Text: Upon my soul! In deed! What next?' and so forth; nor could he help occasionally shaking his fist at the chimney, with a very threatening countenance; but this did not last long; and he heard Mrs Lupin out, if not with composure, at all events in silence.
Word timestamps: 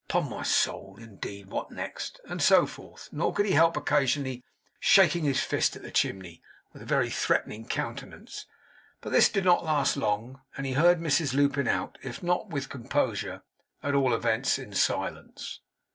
Upon 0.09 0.31
my 0.31 0.41
soul! 0.41 0.97
In 0.99 1.17
deed! 1.17 1.51
What 1.51 1.69
next?' 1.69 2.19
and 2.25 2.41
so 2.41 2.65
forth; 2.65 3.09
nor 3.11 3.31
could 3.31 3.45
he 3.45 3.51
help 3.51 3.77
occasionally 3.77 4.43
shaking 4.79 5.25
his 5.25 5.43
fist 5.43 5.75
at 5.75 5.83
the 5.83 5.91
chimney, 5.91 6.41
with 6.73 6.81
a 6.81 6.85
very 6.87 7.11
threatening 7.11 7.67
countenance; 7.67 8.47
but 9.01 9.11
this 9.11 9.29
did 9.29 9.45
not 9.45 9.63
last 9.63 9.95
long; 9.97 10.41
and 10.57 10.65
he 10.65 10.73
heard 10.73 10.97
Mrs 10.99 11.35
Lupin 11.35 11.67
out, 11.67 11.99
if 12.01 12.23
not 12.23 12.49
with 12.49 12.67
composure, 12.67 13.43
at 13.83 13.93
all 13.93 14.15
events 14.15 14.57
in 14.57 14.73
silence. 14.73 15.59